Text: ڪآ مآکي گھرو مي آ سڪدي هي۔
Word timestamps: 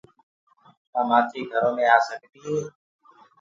ڪآ 0.91 1.01
مآکي 1.09 1.41
گھرو 1.51 1.69
مي 1.75 1.83
آ 1.95 1.97
سڪدي 2.07 2.41
هي۔ 2.47 2.57